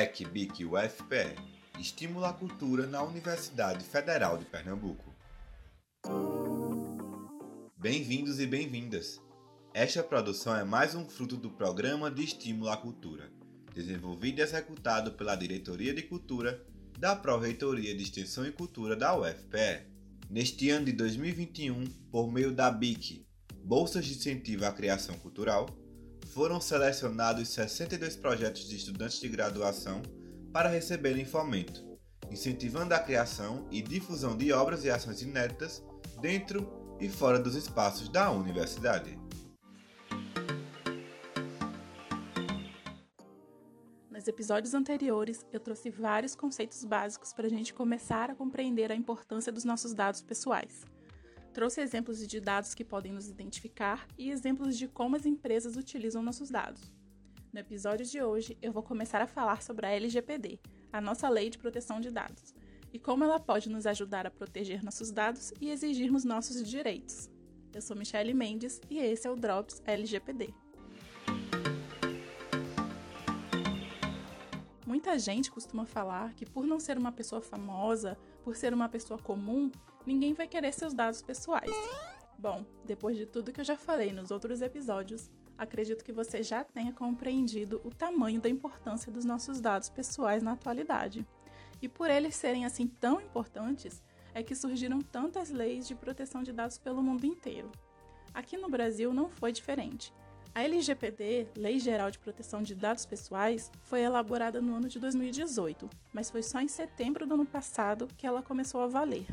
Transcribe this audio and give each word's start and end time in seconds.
EC 0.00 0.24
BIC 0.24 0.64
UFPE 0.64 1.36
Estimula 1.78 2.30
a 2.30 2.32
Cultura 2.32 2.86
na 2.86 3.02
Universidade 3.02 3.84
Federal 3.84 4.38
de 4.38 4.46
Pernambuco. 4.46 5.14
Bem-vindos 7.76 8.40
e 8.40 8.46
bem-vindas! 8.46 9.20
Esta 9.74 10.02
produção 10.02 10.56
é 10.56 10.64
mais 10.64 10.94
um 10.94 11.06
fruto 11.06 11.36
do 11.36 11.50
Programa 11.50 12.10
de 12.10 12.24
Estímulo 12.24 12.70
à 12.70 12.78
Cultura, 12.78 13.30
desenvolvido 13.74 14.38
e 14.38 14.42
executado 14.42 15.12
pela 15.12 15.36
Diretoria 15.36 15.92
de 15.92 16.02
Cultura 16.04 16.64
da 16.98 17.14
Pró-Reitoria 17.14 17.94
de 17.94 18.02
Extensão 18.02 18.46
e 18.46 18.52
Cultura 18.52 18.96
da 18.96 19.14
UFPE. 19.14 19.86
Neste 20.30 20.70
ano 20.70 20.86
de 20.86 20.92
2021, 20.92 21.84
por 22.10 22.32
meio 22.32 22.54
da 22.54 22.70
BIC, 22.70 23.26
Bolsas 23.62 24.06
de 24.06 24.14
Incentivo 24.14 24.64
à 24.64 24.72
Criação 24.72 25.18
Cultural, 25.18 25.68
foram 26.32 26.60
selecionados 26.60 27.48
62 27.48 28.16
projetos 28.16 28.68
de 28.68 28.76
estudantes 28.76 29.20
de 29.20 29.28
graduação 29.28 30.00
para 30.52 30.68
receberem 30.68 31.24
fomento, 31.24 31.84
incentivando 32.30 32.94
a 32.94 32.98
criação 33.00 33.66
e 33.70 33.82
difusão 33.82 34.36
de 34.36 34.52
obras 34.52 34.84
e 34.84 34.90
ações 34.90 35.22
inéditas 35.22 35.82
dentro 36.20 36.96
e 37.00 37.08
fora 37.08 37.38
dos 37.38 37.56
espaços 37.56 38.08
da 38.08 38.30
universidade. 38.30 39.18
Nos 44.08 44.28
episódios 44.28 44.74
anteriores, 44.74 45.44
eu 45.52 45.58
trouxe 45.58 45.90
vários 45.90 46.36
conceitos 46.36 46.84
básicos 46.84 47.32
para 47.32 47.46
a 47.46 47.50
gente 47.50 47.74
começar 47.74 48.30
a 48.30 48.34
compreender 48.34 48.92
a 48.92 48.94
importância 48.94 49.50
dos 49.50 49.64
nossos 49.64 49.94
dados 49.94 50.22
pessoais. 50.22 50.84
Trouxe 51.52 51.80
exemplos 51.80 52.24
de 52.26 52.40
dados 52.40 52.74
que 52.74 52.84
podem 52.84 53.12
nos 53.12 53.28
identificar 53.28 54.06
e 54.16 54.30
exemplos 54.30 54.78
de 54.78 54.86
como 54.86 55.16
as 55.16 55.26
empresas 55.26 55.76
utilizam 55.76 56.22
nossos 56.22 56.48
dados. 56.48 56.92
No 57.52 57.58
episódio 57.58 58.06
de 58.06 58.22
hoje, 58.22 58.56
eu 58.62 58.70
vou 58.70 58.84
começar 58.84 59.20
a 59.20 59.26
falar 59.26 59.60
sobre 59.60 59.84
a 59.84 59.90
LGPD, 59.90 60.60
a 60.92 61.00
nossa 61.00 61.28
Lei 61.28 61.50
de 61.50 61.58
Proteção 61.58 62.00
de 62.00 62.08
Dados, 62.08 62.54
e 62.92 63.00
como 63.00 63.24
ela 63.24 63.40
pode 63.40 63.68
nos 63.68 63.84
ajudar 63.84 64.28
a 64.28 64.30
proteger 64.30 64.84
nossos 64.84 65.10
dados 65.10 65.52
e 65.60 65.70
exigirmos 65.70 66.22
nossos 66.22 66.62
direitos. 66.68 67.28
Eu 67.74 67.82
sou 67.82 67.96
Michelle 67.96 68.32
Mendes 68.32 68.80
e 68.88 69.00
esse 69.00 69.26
é 69.26 69.30
o 69.30 69.34
Drops 69.34 69.82
LGPD. 69.84 70.54
Muita 74.86 75.18
gente 75.18 75.50
costuma 75.50 75.84
falar 75.84 76.32
que 76.34 76.46
por 76.46 76.64
não 76.64 76.78
ser 76.78 76.96
uma 76.96 77.10
pessoa 77.10 77.40
famosa, 77.40 78.16
por 78.42 78.56
ser 78.56 78.72
uma 78.74 78.88
pessoa 78.88 79.18
comum, 79.18 79.70
ninguém 80.06 80.32
vai 80.32 80.48
querer 80.48 80.72
seus 80.72 80.94
dados 80.94 81.22
pessoais. 81.22 81.70
Bom, 82.38 82.64
depois 82.84 83.16
de 83.16 83.26
tudo 83.26 83.52
que 83.52 83.60
eu 83.60 83.64
já 83.64 83.76
falei 83.76 84.12
nos 84.12 84.30
outros 84.30 84.62
episódios, 84.62 85.30
acredito 85.58 86.02
que 86.02 86.12
você 86.12 86.42
já 86.42 86.64
tenha 86.64 86.92
compreendido 86.92 87.80
o 87.84 87.90
tamanho 87.90 88.40
da 88.40 88.48
importância 88.48 89.12
dos 89.12 89.24
nossos 89.24 89.60
dados 89.60 89.90
pessoais 89.90 90.42
na 90.42 90.52
atualidade. 90.52 91.26
E 91.82 91.88
por 91.88 92.10
eles 92.10 92.34
serem 92.34 92.64
assim 92.64 92.86
tão 92.86 93.20
importantes, 93.20 94.02
é 94.32 94.42
que 94.42 94.54
surgiram 94.54 95.00
tantas 95.00 95.50
leis 95.50 95.86
de 95.86 95.94
proteção 95.94 96.42
de 96.42 96.52
dados 96.52 96.78
pelo 96.78 97.02
mundo 97.02 97.26
inteiro. 97.26 97.70
Aqui 98.32 98.56
no 98.56 98.68
Brasil 98.68 99.12
não 99.12 99.28
foi 99.28 99.52
diferente. 99.52 100.14
A 100.52 100.64
LGPD, 100.64 101.46
Lei 101.56 101.78
Geral 101.78 102.10
de 102.10 102.18
Proteção 102.18 102.60
de 102.60 102.74
Dados 102.74 103.06
Pessoais, 103.06 103.70
foi 103.82 104.00
elaborada 104.00 104.60
no 104.60 104.74
ano 104.74 104.88
de 104.88 104.98
2018, 104.98 105.88
mas 106.12 106.28
foi 106.28 106.42
só 106.42 106.60
em 106.60 106.66
setembro 106.66 107.24
do 107.24 107.34
ano 107.34 107.46
passado 107.46 108.08
que 108.18 108.26
ela 108.26 108.42
começou 108.42 108.80
a 108.80 108.88
valer. 108.88 109.26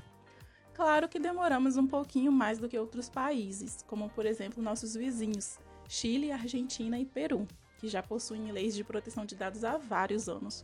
Claro 0.75 1.09
que 1.09 1.19
demoramos 1.19 1.75
um 1.75 1.87
pouquinho 1.87 2.31
mais 2.31 2.59
do 2.59 2.69
que 2.69 2.77
outros 2.77 3.09
países, 3.09 3.83
como 3.87 4.11
por 4.11 4.27
exemplo 4.27 4.61
nossos 4.61 4.93
vizinhos, 4.93 5.57
Chile, 5.89 6.31
Argentina 6.31 6.99
e 6.99 7.05
Peru, 7.05 7.47
que 7.79 7.87
já 7.87 8.03
possuem 8.03 8.51
leis 8.51 8.75
de 8.75 8.83
proteção 8.83 9.25
de 9.25 9.35
dados 9.35 9.63
há 9.63 9.75
vários 9.75 10.29
anos. 10.29 10.63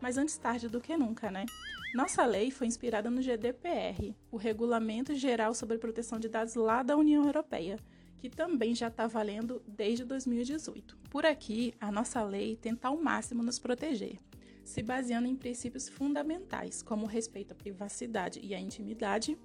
Mas 0.00 0.16
antes 0.16 0.38
tarde 0.38 0.66
do 0.66 0.80
que 0.80 0.96
nunca, 0.96 1.30
né? 1.30 1.44
Nossa 1.94 2.24
lei 2.24 2.50
foi 2.50 2.66
inspirada 2.66 3.10
no 3.10 3.20
GDPR, 3.20 4.16
o 4.30 4.38
Regulamento 4.38 5.14
Geral 5.14 5.52
sobre 5.52 5.76
Proteção 5.76 6.18
de 6.18 6.28
Dados 6.28 6.54
lá 6.54 6.82
da 6.82 6.96
União 6.96 7.26
Europeia, 7.26 7.78
que 8.20 8.28
também 8.28 8.74
já 8.74 8.88
está 8.88 9.06
valendo 9.06 9.62
desde 9.66 10.04
2018. 10.04 10.96
Por 11.10 11.24
aqui, 11.24 11.74
a 11.80 11.90
nossa 11.90 12.22
lei 12.22 12.56
tenta 12.56 12.88
ao 12.88 13.00
máximo 13.00 13.42
nos 13.42 13.58
proteger, 13.58 14.18
se 14.62 14.82
baseando 14.82 15.26
em 15.26 15.34
princípios 15.34 15.88
fundamentais, 15.88 16.82
como 16.82 17.04
o 17.04 17.08
respeito 17.08 17.52
à 17.52 17.54
privacidade 17.54 18.40
e 18.42 18.54
à 18.54 18.60
intimidade, 18.60 19.38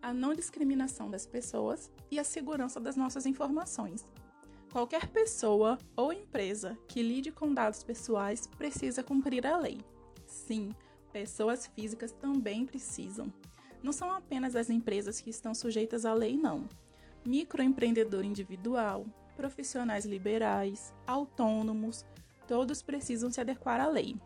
a 0.00 0.12
não 0.12 0.34
discriminação 0.34 1.10
das 1.10 1.26
pessoas 1.26 1.90
e 2.10 2.18
a 2.18 2.24
segurança 2.24 2.80
das 2.80 2.96
nossas 2.96 3.26
informações, 3.26 4.06
Qualquer 4.72 5.06
pessoa 5.08 5.76
ou 5.94 6.14
empresa 6.14 6.78
que 6.88 7.02
lide 7.02 7.30
com 7.30 7.52
dados 7.52 7.84
pessoais 7.84 8.46
precisa 8.46 9.02
cumprir 9.02 9.46
a 9.46 9.58
lei. 9.58 9.78
Sim, 10.26 10.74
pessoas 11.12 11.66
físicas 11.66 12.10
também 12.10 12.64
precisam. 12.64 13.30
Não 13.82 13.92
são 13.92 14.10
apenas 14.10 14.56
as 14.56 14.70
empresas 14.70 15.20
que 15.20 15.28
estão 15.28 15.54
sujeitas 15.54 16.06
à 16.06 16.14
lei, 16.14 16.38
não. 16.38 16.66
Microempreendedor 17.24 18.24
individual, 18.24 19.06
profissionais 19.36 20.04
liberais, 20.04 20.92
autônomos, 21.06 22.04
todos 22.48 22.82
precisam 22.82 23.30
se 23.30 23.40
adequar 23.40 23.80
à 23.80 23.86
lei. 23.86 24.16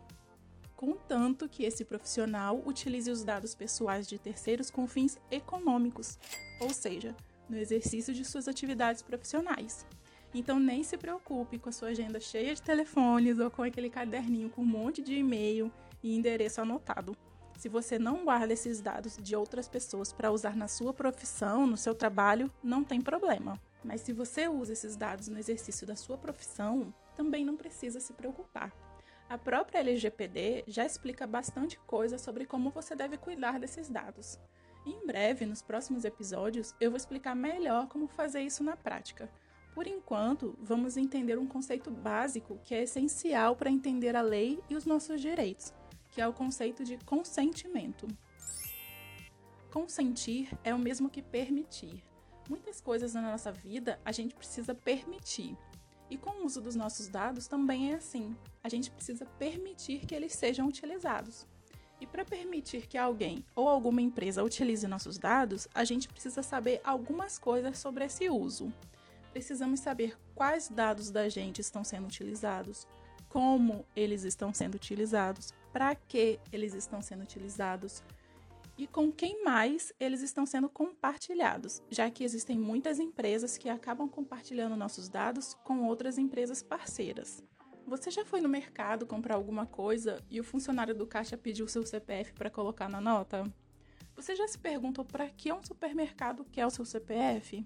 Contanto 0.75 1.47
que 1.47 1.63
esse 1.63 1.85
profissional 1.85 2.61
utilize 2.65 3.09
os 3.09 3.23
dados 3.23 3.55
pessoais 3.55 4.07
de 4.07 4.17
terceiros 4.17 4.69
com 4.69 4.87
fins 4.87 5.19
econômicos, 5.29 6.17
ou 6.59 6.69
seja, 6.69 7.15
no 7.49 7.57
exercício 7.57 8.13
de 8.13 8.25
suas 8.25 8.47
atividades 8.47 9.01
profissionais. 9.01 9.85
Então 10.33 10.59
nem 10.59 10.83
se 10.83 10.97
preocupe 10.97 11.57
com 11.57 11.69
a 11.69 11.71
sua 11.71 11.89
agenda 11.89 12.19
cheia 12.19 12.53
de 12.53 12.61
telefones 12.61 13.39
ou 13.39 13.49
com 13.49 13.63
aquele 13.63 13.89
caderninho 13.89 14.49
com 14.49 14.61
um 14.61 14.65
monte 14.65 15.01
de 15.01 15.15
e-mail 15.15 15.71
e 16.03 16.15
endereço 16.15 16.61
anotado. 16.61 17.15
Se 17.57 17.67
você 17.67 17.97
não 17.97 18.23
guarda 18.23 18.53
esses 18.53 18.79
dados 18.79 19.17
de 19.17 19.35
outras 19.35 19.67
pessoas 19.67 20.13
para 20.13 20.31
usar 20.31 20.55
na 20.55 20.67
sua 20.67 20.93
profissão, 20.93 21.65
no 21.65 21.75
seu 21.75 21.95
trabalho, 21.95 22.51
não 22.63 22.83
tem 22.83 23.01
problema. 23.01 23.59
Mas 23.83 24.01
se 24.01 24.13
você 24.13 24.47
usa 24.47 24.73
esses 24.73 24.95
dados 24.95 25.27
no 25.27 25.39
exercício 25.39 25.87
da 25.87 25.95
sua 25.95 26.19
profissão, 26.19 26.93
também 27.15 27.43
não 27.43 27.57
precisa 27.57 27.99
se 27.99 28.13
preocupar. 28.13 28.71
A 29.27 29.39
própria 29.39 29.79
LGPD 29.79 30.65
já 30.67 30.85
explica 30.85 31.25
bastante 31.25 31.79
coisa 31.79 32.19
sobre 32.19 32.45
como 32.45 32.69
você 32.69 32.95
deve 32.95 33.17
cuidar 33.17 33.59
desses 33.59 33.89
dados. 33.89 34.39
Em 34.85 35.03
breve, 35.07 35.47
nos 35.47 35.63
próximos 35.63 36.05
episódios, 36.05 36.75
eu 36.79 36.91
vou 36.91 36.97
explicar 36.97 37.35
melhor 37.35 37.87
como 37.87 38.07
fazer 38.07 38.41
isso 38.41 38.63
na 38.63 38.77
prática. 38.77 39.31
Por 39.73 39.87
enquanto, 39.87 40.55
vamos 40.61 40.95
entender 40.95 41.39
um 41.39 41.47
conceito 41.47 41.89
básico 41.89 42.59
que 42.63 42.75
é 42.75 42.83
essencial 42.83 43.55
para 43.55 43.71
entender 43.71 44.15
a 44.15 44.21
lei 44.21 44.59
e 44.69 44.75
os 44.75 44.85
nossos 44.85 45.19
direitos, 45.19 45.73
que 46.17 46.21
é 46.21 46.27
o 46.27 46.33
conceito 46.33 46.83
de 46.83 46.97
consentimento. 47.05 48.07
Consentir 49.71 50.49
é 50.63 50.73
o 50.73 50.79
mesmo 50.79 51.11
que 51.11 51.21
permitir. 51.21 52.03
Muitas 52.49 52.81
coisas 52.81 53.13
na 53.13 53.21
nossa 53.21 53.51
vida 53.51 53.99
a 54.03 54.11
gente 54.11 54.33
precisa 54.33 54.73
permitir. 54.73 55.55
E 56.09 56.17
com 56.17 56.31
o 56.31 56.45
uso 56.47 56.59
dos 56.59 56.73
nossos 56.73 57.07
dados 57.07 57.47
também 57.47 57.91
é 57.91 57.97
assim. 57.97 58.35
A 58.63 58.67
gente 58.67 58.89
precisa 58.89 59.27
permitir 59.37 60.07
que 60.07 60.15
eles 60.15 60.33
sejam 60.33 60.67
utilizados. 60.67 61.45
E 62.01 62.07
para 62.07 62.25
permitir 62.25 62.87
que 62.87 62.97
alguém 62.97 63.45
ou 63.55 63.69
alguma 63.69 64.01
empresa 64.01 64.43
utilize 64.43 64.87
nossos 64.87 65.19
dados, 65.19 65.67
a 65.71 65.83
gente 65.83 66.07
precisa 66.07 66.41
saber 66.41 66.81
algumas 66.83 67.37
coisas 67.37 67.77
sobre 67.77 68.05
esse 68.05 68.27
uso 68.27 68.73
precisamos 69.37 69.81
saber 69.81 70.17
quais 70.33 70.67
dados 70.67 71.11
da 71.11 71.29
gente 71.29 71.61
estão 71.61 71.83
sendo 71.83 72.05
utilizados, 72.05 72.87
como 73.37 73.85
eles 73.95 74.23
estão 74.23 74.51
sendo 74.51 74.73
utilizados, 74.73 75.53
para 75.71 75.93
que 75.93 76.39
eles 76.51 76.73
estão 76.73 77.03
sendo 77.03 77.21
utilizados 77.21 78.01
e 78.75 78.87
com 78.87 79.11
quem 79.11 79.43
mais 79.43 79.93
eles 79.99 80.23
estão 80.23 80.43
sendo 80.43 80.67
compartilhados, 80.67 81.83
já 81.87 82.09
que 82.09 82.23
existem 82.23 82.57
muitas 82.57 82.97
empresas 82.97 83.55
que 83.55 83.69
acabam 83.69 84.09
compartilhando 84.09 84.75
nossos 84.75 85.07
dados 85.07 85.53
com 85.63 85.83
outras 85.83 86.17
empresas 86.17 86.63
parceiras. 86.63 87.43
Você 87.85 88.09
já 88.09 88.25
foi 88.25 88.41
no 88.41 88.49
mercado 88.49 89.05
comprar 89.05 89.35
alguma 89.35 89.67
coisa 89.67 90.19
e 90.31 90.39
o 90.39 90.43
funcionário 90.43 90.95
do 90.95 91.05
caixa 91.05 91.37
pediu 91.37 91.67
seu 91.67 91.85
CPF 91.85 92.33
para 92.33 92.49
colocar 92.49 92.89
na 92.89 92.99
nota? 92.99 93.43
Você 94.15 94.35
já 94.35 94.47
se 94.47 94.57
perguntou 94.57 95.05
para 95.05 95.29
que 95.29 95.53
um 95.53 95.63
supermercado 95.63 96.43
quer 96.45 96.65
o 96.65 96.71
seu 96.71 96.85
CPF? 96.85 97.63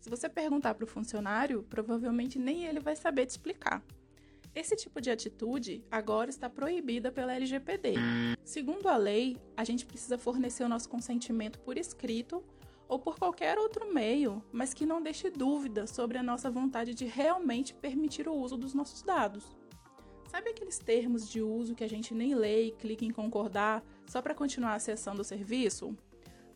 Se 0.00 0.10
você 0.10 0.28
perguntar 0.28 0.74
para 0.74 0.84
o 0.84 0.86
funcionário, 0.86 1.62
provavelmente 1.62 2.38
nem 2.38 2.66
ele 2.66 2.78
vai 2.78 2.94
saber 2.94 3.24
te 3.24 3.30
explicar. 3.30 3.82
Esse 4.58 4.74
tipo 4.74 5.00
de 5.00 5.08
atitude 5.08 5.84
agora 5.88 6.28
está 6.28 6.50
proibida 6.50 7.12
pela 7.12 7.32
LGPD. 7.32 7.94
Segundo 8.42 8.88
a 8.88 8.96
lei, 8.96 9.36
a 9.56 9.62
gente 9.62 9.86
precisa 9.86 10.18
fornecer 10.18 10.64
o 10.64 10.68
nosso 10.68 10.88
consentimento 10.88 11.60
por 11.60 11.78
escrito 11.78 12.42
ou 12.88 12.98
por 12.98 13.20
qualquer 13.20 13.56
outro 13.56 13.94
meio, 13.94 14.42
mas 14.50 14.74
que 14.74 14.84
não 14.84 15.00
deixe 15.00 15.30
dúvida 15.30 15.86
sobre 15.86 16.18
a 16.18 16.24
nossa 16.24 16.50
vontade 16.50 16.92
de 16.92 17.04
realmente 17.04 17.72
permitir 17.72 18.26
o 18.26 18.34
uso 18.34 18.56
dos 18.56 18.74
nossos 18.74 19.00
dados. 19.00 19.44
Sabe 20.26 20.50
aqueles 20.50 20.80
termos 20.80 21.30
de 21.30 21.40
uso 21.40 21.76
que 21.76 21.84
a 21.84 21.88
gente 21.88 22.12
nem 22.12 22.34
lê 22.34 22.64
e 22.64 22.72
clica 22.72 23.04
em 23.04 23.12
concordar 23.12 23.80
só 24.08 24.20
para 24.20 24.34
continuar 24.34 24.74
acessando 24.74 25.20
o 25.20 25.24
serviço? 25.24 25.96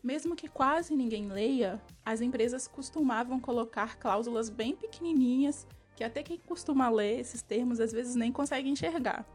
Mesmo 0.03 0.35
que 0.35 0.49
quase 0.49 0.93
ninguém 0.93 1.29
leia, 1.29 1.81
as 2.03 2.19
empresas 2.19 2.67
costumavam 2.67 3.39
colocar 3.39 3.97
cláusulas 3.97 4.49
bem 4.49 4.75
pequenininhas 4.75 5.65
que 5.95 6.03
até 6.03 6.23
quem 6.23 6.37
costuma 6.37 6.89
ler 6.89 7.19
esses 7.19 7.41
termos 7.41 7.79
às 7.79 7.91
vezes 7.91 8.15
nem 8.15 8.31
consegue 8.31 8.69
enxergar. 8.69 9.25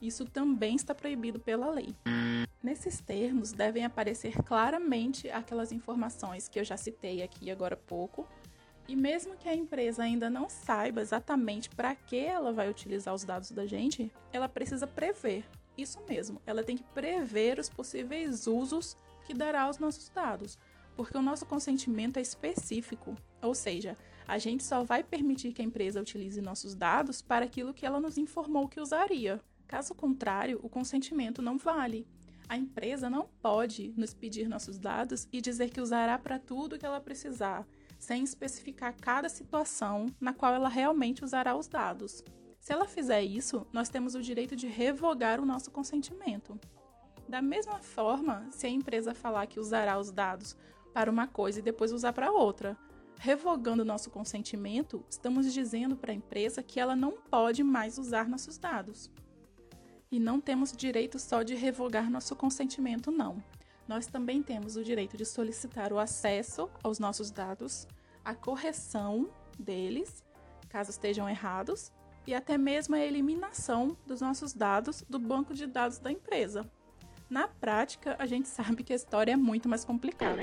Isso 0.00 0.24
também 0.24 0.74
está 0.74 0.94
proibido 0.94 1.38
pela 1.38 1.70
lei. 1.70 1.94
Nesses 2.62 3.00
termos 3.00 3.52
devem 3.52 3.84
aparecer 3.84 4.34
claramente 4.42 5.30
aquelas 5.30 5.72
informações 5.72 6.48
que 6.48 6.58
eu 6.58 6.64
já 6.64 6.76
citei 6.76 7.22
aqui 7.22 7.50
agora 7.50 7.74
há 7.74 7.76
pouco. 7.76 8.26
E 8.88 8.96
mesmo 8.96 9.36
que 9.36 9.48
a 9.48 9.54
empresa 9.54 10.02
ainda 10.02 10.28
não 10.28 10.48
saiba 10.48 11.00
exatamente 11.00 11.70
para 11.70 11.94
que 11.94 12.16
ela 12.16 12.52
vai 12.52 12.68
utilizar 12.68 13.14
os 13.14 13.24
dados 13.24 13.52
da 13.52 13.64
gente, 13.64 14.12
ela 14.32 14.48
precisa 14.48 14.86
prever. 14.86 15.44
Isso 15.78 16.00
mesmo, 16.08 16.42
ela 16.44 16.62
tem 16.62 16.76
que 16.76 16.82
prever 16.82 17.58
os 17.58 17.68
possíveis 17.68 18.46
usos 18.46 18.96
que 19.24 19.32
dará 19.32 19.62
aos 19.62 19.78
nossos 19.78 20.08
dados, 20.08 20.58
porque 20.96 21.16
o 21.16 21.22
nosso 21.22 21.46
consentimento 21.46 22.18
é 22.18 22.20
específico, 22.20 23.16
ou 23.40 23.54
seja, 23.54 23.96
a 24.26 24.38
gente 24.38 24.62
só 24.62 24.84
vai 24.84 25.02
permitir 25.02 25.52
que 25.52 25.62
a 25.62 25.64
empresa 25.64 26.00
utilize 26.00 26.40
nossos 26.40 26.74
dados 26.74 27.20
para 27.20 27.44
aquilo 27.44 27.74
que 27.74 27.84
ela 27.84 28.00
nos 28.00 28.18
informou 28.18 28.68
que 28.68 28.80
usaria. 28.80 29.40
Caso 29.66 29.94
contrário, 29.94 30.60
o 30.62 30.68
consentimento 30.68 31.40
não 31.40 31.58
vale. 31.58 32.06
A 32.48 32.56
empresa 32.56 33.08
não 33.08 33.28
pode 33.40 33.94
nos 33.96 34.12
pedir 34.12 34.48
nossos 34.48 34.78
dados 34.78 35.26
e 35.32 35.40
dizer 35.40 35.70
que 35.70 35.80
usará 35.80 36.18
para 36.18 36.38
tudo 36.38 36.78
que 36.78 36.84
ela 36.84 37.00
precisar, 37.00 37.66
sem 37.98 38.22
especificar 38.22 38.94
cada 39.00 39.28
situação 39.28 40.06
na 40.20 40.34
qual 40.34 40.52
ela 40.52 40.68
realmente 40.68 41.24
usará 41.24 41.56
os 41.56 41.68
dados. 41.68 42.22
Se 42.60 42.72
ela 42.72 42.86
fizer 42.86 43.22
isso, 43.22 43.66
nós 43.72 43.88
temos 43.88 44.14
o 44.14 44.20
direito 44.20 44.54
de 44.54 44.66
revogar 44.66 45.40
o 45.40 45.46
nosso 45.46 45.70
consentimento. 45.70 46.58
Da 47.28 47.40
mesma 47.40 47.78
forma, 47.78 48.46
se 48.50 48.66
a 48.66 48.70
empresa 48.70 49.14
falar 49.14 49.46
que 49.46 49.58
usará 49.58 49.98
os 49.98 50.10
dados 50.10 50.56
para 50.92 51.10
uma 51.10 51.26
coisa 51.26 51.60
e 51.60 51.62
depois 51.62 51.92
usar 51.92 52.12
para 52.12 52.30
outra, 52.30 52.76
revogando 53.18 53.84
nosso 53.84 54.10
consentimento, 54.10 55.04
estamos 55.08 55.52
dizendo 55.52 55.96
para 55.96 56.12
a 56.12 56.14
empresa 56.14 56.62
que 56.62 56.80
ela 56.80 56.96
não 56.96 57.12
pode 57.12 57.62
mais 57.62 57.98
usar 57.98 58.28
nossos 58.28 58.58
dados. 58.58 59.10
E 60.10 60.18
não 60.18 60.40
temos 60.40 60.72
direito 60.72 61.18
só 61.18 61.42
de 61.42 61.54
revogar 61.54 62.10
nosso 62.10 62.36
consentimento, 62.36 63.10
não. 63.10 63.42
Nós 63.88 64.06
também 64.06 64.42
temos 64.42 64.76
o 64.76 64.84
direito 64.84 65.16
de 65.16 65.24
solicitar 65.24 65.92
o 65.92 65.98
acesso 65.98 66.70
aos 66.82 66.98
nossos 66.98 67.30
dados, 67.30 67.86
a 68.24 68.34
correção 68.34 69.28
deles, 69.58 70.24
caso 70.68 70.90
estejam 70.90 71.28
errados, 71.28 71.92
e 72.26 72.34
até 72.34 72.56
mesmo 72.56 72.94
a 72.94 73.00
eliminação 73.00 73.96
dos 74.06 74.20
nossos 74.20 74.52
dados 74.52 75.04
do 75.08 75.18
banco 75.18 75.54
de 75.54 75.66
dados 75.66 75.98
da 75.98 76.10
empresa. 76.10 76.70
Na 77.32 77.48
prática, 77.48 78.14
a 78.18 78.26
gente 78.26 78.46
sabe 78.50 78.84
que 78.84 78.92
a 78.92 78.96
história 78.96 79.32
é 79.32 79.36
muito 79.36 79.66
mais 79.66 79.86
complicada. 79.86 80.42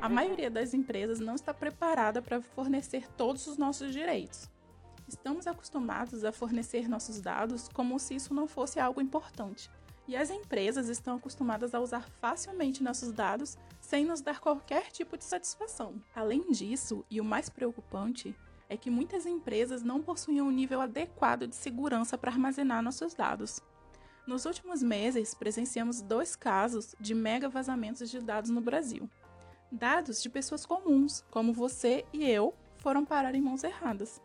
A 0.00 0.08
maioria 0.08 0.50
das 0.50 0.72
empresas 0.72 1.20
não 1.20 1.34
está 1.34 1.52
preparada 1.52 2.22
para 2.22 2.40
fornecer 2.40 3.06
todos 3.12 3.46
os 3.46 3.58
nossos 3.58 3.92
direitos. 3.92 4.48
Estamos 5.06 5.46
acostumados 5.46 6.24
a 6.24 6.32
fornecer 6.32 6.88
nossos 6.88 7.20
dados 7.20 7.68
como 7.68 7.98
se 7.98 8.14
isso 8.14 8.32
não 8.32 8.48
fosse 8.48 8.80
algo 8.80 9.02
importante. 9.02 9.70
E 10.08 10.16
as 10.16 10.30
empresas 10.30 10.88
estão 10.88 11.16
acostumadas 11.16 11.74
a 11.74 11.80
usar 11.80 12.08
facilmente 12.22 12.82
nossos 12.82 13.12
dados 13.12 13.58
sem 13.78 14.06
nos 14.06 14.22
dar 14.22 14.40
qualquer 14.40 14.90
tipo 14.90 15.18
de 15.18 15.24
satisfação. 15.24 16.02
Além 16.14 16.50
disso, 16.50 17.04
e 17.10 17.20
o 17.20 17.24
mais 17.24 17.50
preocupante, 17.50 18.34
é 18.66 18.78
que 18.78 18.88
muitas 18.88 19.26
empresas 19.26 19.82
não 19.82 20.00
possuem 20.00 20.40
um 20.40 20.50
nível 20.50 20.80
adequado 20.80 21.46
de 21.46 21.54
segurança 21.54 22.16
para 22.16 22.30
armazenar 22.30 22.82
nossos 22.82 23.12
dados. 23.12 23.60
Nos 24.26 24.44
últimos 24.44 24.82
meses, 24.82 25.34
presenciamos 25.34 26.02
dois 26.02 26.36
casos 26.36 26.94
de 27.00 27.14
mega 27.14 27.48
vazamentos 27.48 28.10
de 28.10 28.20
dados 28.20 28.50
no 28.50 28.60
Brasil. 28.60 29.08
Dados 29.72 30.22
de 30.22 30.28
pessoas 30.28 30.66
comuns, 30.66 31.24
como 31.30 31.52
você 31.52 32.04
e 32.12 32.28
eu, 32.28 32.54
foram 32.78 33.04
parar 33.04 33.34
em 33.34 33.40
mãos 33.40 33.64
erradas. 33.64 34.20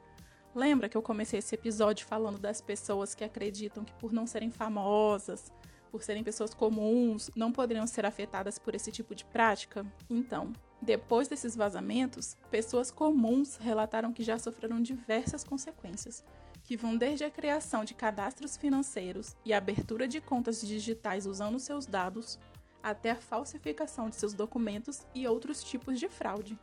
Lembra 0.54 0.88
que 0.88 0.96
eu 0.98 1.02
comecei 1.02 1.40
esse 1.40 1.56
episódio 1.56 2.06
falando 2.06 2.40
das 2.40 2.62
pessoas 2.62 3.14
que 3.14 3.24
acreditam 3.24 3.84
que, 3.84 3.94
por 3.94 4.12
não 4.12 4.26
serem 4.26 4.50
famosas, 4.50 5.52
por 5.92 6.04
serem 6.04 6.24
pessoas 6.24 6.54
comuns, 6.54 7.30
não 7.36 7.52
poderiam 7.52 7.88
ser 7.88 8.06
afetadas 8.06 8.60
por 8.60 8.76
esse 8.76 8.92
tipo 8.92 9.16
de 9.16 9.26
prática? 9.26 9.86
Então, 10.10 10.52
depois 10.82 11.28
desses 11.28 11.56
vazamentos, 11.56 12.38
pessoas 12.52 12.92
comuns 12.92 13.58
relataram 13.58 14.14
que 14.14 14.24
já 14.24 14.38
sofreram 14.38 14.82
diversas 14.82 15.44
consequências, 15.44 16.24
que 16.66 16.76
vão 16.76 16.98
desde 16.98 17.24
a 17.24 17.30
criação 17.30 17.86
de 17.86 17.94
cadastros 17.94 18.58
financeiros 18.58 19.36
e 19.46 19.54
abertura 19.54 20.08
de 20.08 20.20
contas 20.20 20.60
digitais 20.62 21.28
usando 21.28 21.60
seus 21.60 21.86
dados, 21.86 22.40
até 22.82 23.12
a 23.12 23.16
falsificação 23.16 24.10
de 24.10 24.16
seus 24.16 24.34
documentos 24.34 25.06
e 25.14 25.28
outros 25.28 25.64
tipos 25.64 26.00
de 26.00 26.10
fraude. 26.10 26.60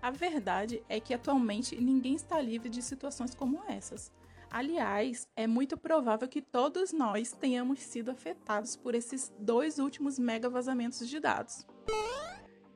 A 0.00 0.10
verdade 0.10 0.82
é 0.88 1.00
que 1.00 1.12
atualmente 1.12 1.76
ninguém 1.76 2.14
está 2.14 2.40
livre 2.40 2.68
de 2.68 2.80
situações 2.80 3.34
como 3.34 3.62
essas. 3.68 4.12
Aliás, 4.50 5.26
é 5.34 5.48
muito 5.48 5.76
provável 5.76 6.28
que 6.28 6.40
todos 6.40 6.92
nós 6.92 7.32
tenhamos 7.32 7.80
sido 7.80 8.10
afetados 8.10 8.76
por 8.76 8.94
esses 8.94 9.32
dois 9.38 9.80
últimos 9.80 10.16
mega 10.16 10.48
vazamentos 10.48 11.08
de 11.08 11.18
dados. 11.18 11.66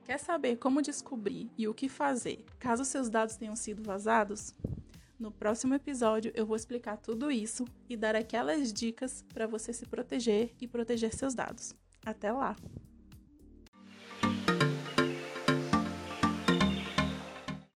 Quer 0.03 0.17
saber 0.17 0.57
como 0.57 0.81
descobrir 0.81 1.49
e 1.57 1.67
o 1.67 1.73
que 1.73 1.87
fazer 1.87 2.43
caso 2.57 2.83
seus 2.83 3.09
dados 3.09 3.37
tenham 3.37 3.55
sido 3.55 3.83
vazados? 3.83 4.55
No 5.19 5.31
próximo 5.31 5.73
episódio 5.73 6.31
eu 6.33 6.45
vou 6.45 6.55
explicar 6.55 6.95
tudo 6.95 7.29
isso 7.29 7.65
e 7.89 7.97
dar 7.97 8.15
aquelas 8.15 8.71
dicas 8.71 9.25
para 9.33 9.45
você 9.45 9.73
se 9.73 9.85
proteger 9.85 10.55
e 10.61 10.67
proteger 10.67 11.13
seus 11.13 11.35
dados. 11.35 11.75
Até 12.05 12.31
lá! 12.31 12.55